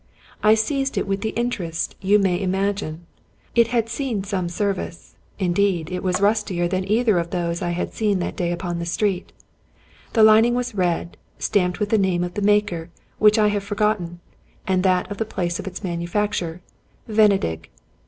[0.41, 3.01] I seized it with the interest you may im agine.
[3.53, 7.93] It had seen some service; indeed, it was rustier than either of those I had
[7.93, 9.31] seen that day upon the street.
[10.13, 14.19] The lining was red, stamped with the name of the maker, which I have forgotten,
[14.65, 16.61] and that of the place of manufac ture,
[17.07, 17.69] Venedig.